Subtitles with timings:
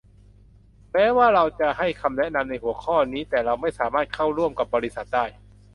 [0.91, 5.25] แม้ว่าเราจะให้คำแนะนำในหัวข้อนี้ แต่เราไม่สามารถเข้าร่วมกับบริษัทได้